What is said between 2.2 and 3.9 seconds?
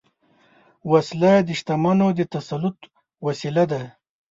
تسلط وسیله ده